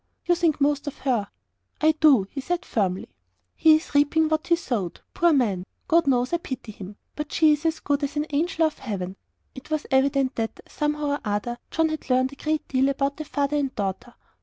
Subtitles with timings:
[0.25, 1.27] "You think most of her."
[1.79, 3.09] "I do," said he, firmly.
[3.55, 5.63] "He is reaping what he sowed, poor man!
[5.87, 6.95] God knows I pity him.
[7.15, 9.15] But she is as good as an angel of heaven."
[9.53, 13.25] It was evident that, somehow or other, John had learnt a great deal about the
[13.25, 14.15] father and daughter.